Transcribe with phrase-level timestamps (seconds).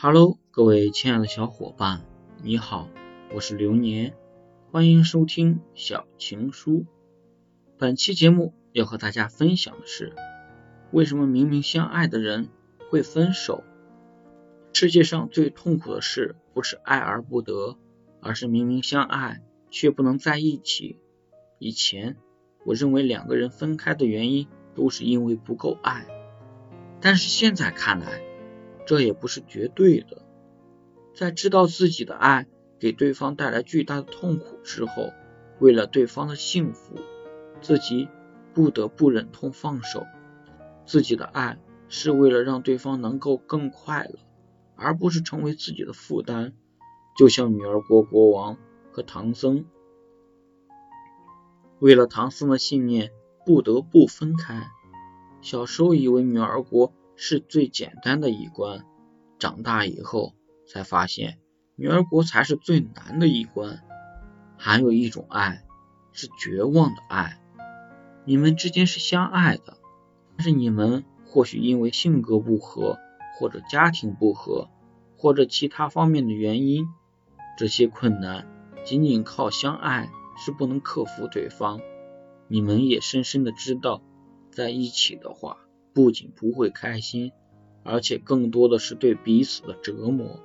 [0.00, 2.02] Hello，各位亲爱的小伙伴，
[2.40, 2.88] 你好，
[3.34, 4.14] 我是流年，
[4.70, 6.86] 欢迎收听小情书。
[7.78, 10.14] 本期节目要和大家分享的是，
[10.92, 12.48] 为什么明明相爱的人
[12.88, 13.64] 会分手？
[14.72, 17.76] 世界上最痛苦的事不是爱而不得，
[18.20, 21.00] 而是明明相爱却不能在一起。
[21.58, 22.16] 以前
[22.64, 24.46] 我认为两个人分开的原因
[24.76, 26.06] 都是因为不够爱，
[27.00, 28.27] 但是现在看来。
[28.88, 30.22] 这也不是绝对的，
[31.14, 32.46] 在知道自己的爱
[32.80, 35.12] 给对方带来巨大的痛苦之后，
[35.58, 36.94] 为了对方的幸福，
[37.60, 38.08] 自己
[38.54, 40.06] 不得不忍痛放手。
[40.86, 41.58] 自己的爱
[41.90, 44.20] 是为了让对方能够更快乐，
[44.74, 46.54] 而不是成为自己的负担。
[47.14, 48.56] 就像女儿国国王
[48.90, 49.66] 和唐僧，
[51.78, 53.10] 为了唐僧的信念
[53.44, 54.66] 不得不分开。
[55.42, 56.94] 小时候以为女儿国。
[57.20, 58.86] 是最简单的一关，
[59.40, 60.34] 长大以后
[60.68, 61.40] 才发现，
[61.74, 63.80] 女儿国才是最难的一关。
[64.56, 65.64] 还有一种爱
[66.12, 67.40] 是绝望的爱，
[68.24, 69.78] 你们之间是相爱的，
[70.36, 72.98] 但是你们或许因为性格不合，
[73.36, 74.68] 或者家庭不合，
[75.16, 76.86] 或者其他方面的原因，
[77.58, 78.46] 这些困难
[78.84, 81.80] 仅仅靠相爱是不能克服对方。
[82.46, 84.02] 你们也深深的知道，
[84.52, 85.58] 在一起的话。
[85.92, 87.32] 不仅不会开心，
[87.82, 90.40] 而且更多的是对彼此的折磨。